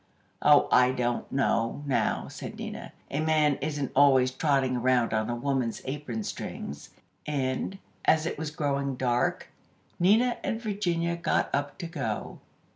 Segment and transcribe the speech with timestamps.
[0.41, 2.91] "Oh, I don't know, now," said Nina.
[3.11, 6.89] "A man isn't always trotting around on a woman's apron strings,"
[7.27, 9.49] and, as it was growing dark,
[9.99, 12.39] Nina and Virginia got up to go.